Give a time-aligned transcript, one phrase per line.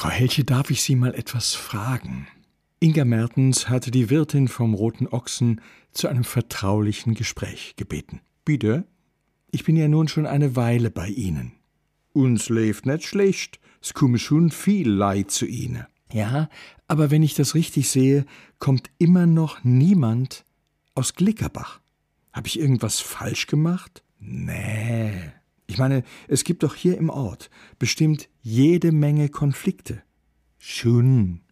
[0.00, 2.26] Frau Helche, darf ich Sie mal etwas fragen?
[2.78, 5.60] Inga Mertens hatte die Wirtin vom Roten Ochsen
[5.92, 8.22] zu einem vertraulichen Gespräch gebeten.
[8.46, 8.86] Bitte?
[9.50, 11.52] Ich bin ja nun schon eine Weile bei Ihnen.
[12.14, 15.84] Uns lebt nicht schlecht, es komme schon viel Leid zu Ihnen.
[16.10, 16.48] Ja,
[16.88, 18.24] aber wenn ich das richtig sehe,
[18.58, 20.46] kommt immer noch niemand
[20.94, 21.78] aus Glickerbach.
[22.32, 24.02] Habe ich irgendwas falsch gemacht?
[24.18, 25.30] Nee.
[25.70, 27.48] Ich meine, es gibt doch hier im Ort
[27.78, 30.02] bestimmt jede Menge Konflikte.
[30.58, 31.42] Schon.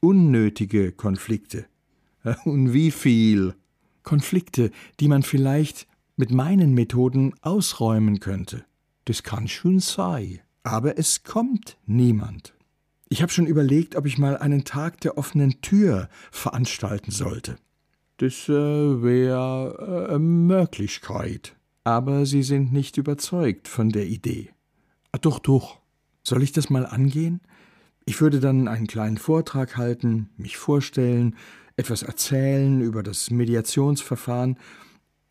[0.00, 1.64] Unnötige Konflikte.
[2.44, 3.54] Und wie viel?
[4.02, 5.86] Konflikte, die man vielleicht
[6.16, 8.66] mit meinen Methoden ausräumen könnte.
[9.06, 10.40] Das kann schon sein.
[10.62, 12.52] Aber es kommt niemand.
[13.08, 17.56] Ich habe schon überlegt, ob ich mal einen Tag der offenen Tür veranstalten sollte.
[18.18, 21.56] Das äh, wäre äh, Möglichkeit.
[21.84, 24.50] Aber Sie sind nicht überzeugt von der Idee.
[25.12, 25.80] Ah, doch, doch.
[26.22, 27.40] Soll ich das mal angehen?
[28.06, 31.36] Ich würde dann einen kleinen Vortrag halten, mich vorstellen,
[31.76, 34.58] etwas erzählen über das Mediationsverfahren,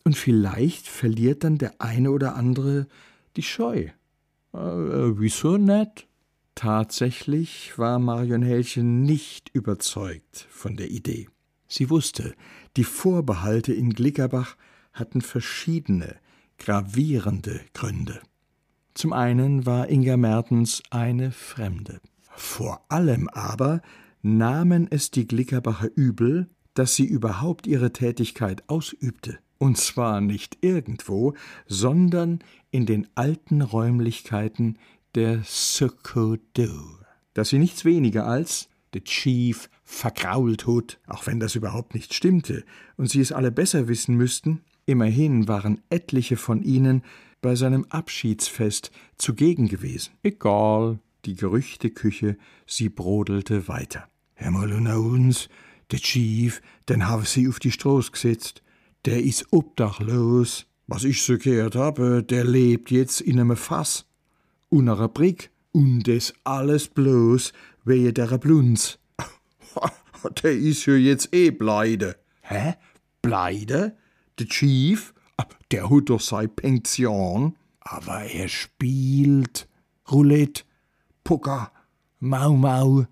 [0.05, 2.88] und vielleicht verliert dann der eine oder andere
[3.38, 3.88] die Scheu.
[4.53, 6.07] Äh, wieso nicht?
[6.55, 11.29] Tatsächlich war Marion Hellchen nicht überzeugt von der Idee.
[11.67, 12.35] Sie wusste,
[12.77, 14.55] die Vorbehalte in Glickerbach
[14.91, 16.15] hatten verschiedene,
[16.64, 18.22] gravierende Gründe.
[18.94, 22.00] Zum einen war Inga Mertens eine Fremde.
[22.36, 23.81] Vor allem aber
[24.22, 29.39] nahmen es die Glickerbacher übel, dass sie überhaupt ihre Tätigkeit ausübte.
[29.58, 31.34] Und zwar nicht irgendwo,
[31.67, 32.39] sondern
[32.72, 34.78] in den alten Räumlichkeiten
[35.16, 36.97] der Sokodo.
[37.34, 42.64] Dass sie nichts weniger als the Chief vergrault hat, auch wenn das überhaupt nicht stimmte
[42.95, 47.03] und sie es alle besser wissen müssten, immerhin waren etliche von ihnen
[47.41, 50.13] bei seinem Abschiedsfest zugegen gewesen.
[50.23, 54.07] Egal, die Gerüchteküche, sie brodelte weiter.
[54.33, 55.49] Herr mal unter uns,
[55.91, 58.63] der Chief, den haben sie auf die Stroß gesetzt.
[59.05, 60.66] Der ist obdachlos.
[60.88, 64.05] Was ich so gehört habe, der lebt jetzt in einem Fass.
[64.69, 65.51] Unner Brick.
[65.72, 67.51] Und das alles bloß
[67.83, 68.99] wehe der Blunz.
[70.43, 72.17] der ist ja jetzt eh pleite.
[72.41, 72.75] Hä?
[73.22, 73.97] Pleite?
[74.39, 75.13] Der Chief?
[75.71, 77.55] Der hat doch sei Pension.
[77.81, 79.67] Aber er spielt
[80.09, 80.63] Roulette,
[81.23, 81.71] Poker,
[82.19, 83.05] Mau Mau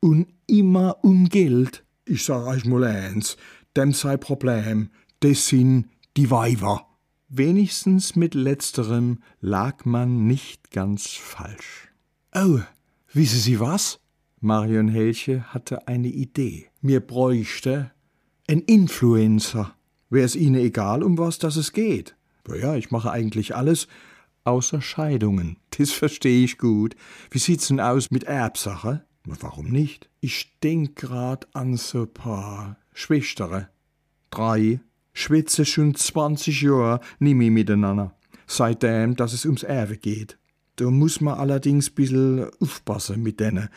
[0.00, 1.84] und immer um Geld.
[2.04, 3.36] Ich sag euch mal eins,
[3.76, 6.86] dem sei Problem, das sind die Weiber.
[7.28, 11.88] Wenigstens mit letzterem lag man nicht ganz falsch.
[12.34, 12.60] Oh,
[13.12, 13.98] wissen Sie was?
[14.40, 16.66] Marion Helche hatte eine Idee.
[16.82, 17.90] Mir bräuchte
[18.46, 19.74] ein Influencer.
[20.14, 22.14] Wäre es Ihnen egal, um was das es geht?
[22.48, 23.88] Ja, ich mache eigentlich alles
[24.44, 25.56] außer Scheidungen.
[25.76, 26.94] Das verstehe ich gut.
[27.32, 29.04] Wie sieht's denn aus mit Erbsache?
[29.24, 30.08] Warum nicht?
[30.20, 33.70] Ich denk grad an so paar Schwestere.
[34.30, 34.78] Drei
[35.14, 38.14] schwätze schon 20 Jahre nimmer miteinander.
[38.46, 40.38] Seitdem, dass es ums Erbe geht.
[40.76, 43.68] Da muss man allerdings bissel aufpassen mit denen.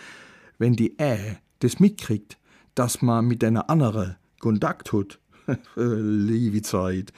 [0.60, 2.38] Wenn die Ä das mitkriegt,
[2.76, 5.20] dass man mit einer andere Kontakt hat.
[5.76, 7.14] Liebe Zeit.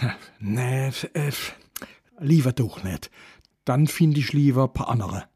[0.40, 1.32] nee, äh,
[2.20, 3.10] lieber doch nicht.
[3.64, 5.28] Dann find ich lieber paar andere.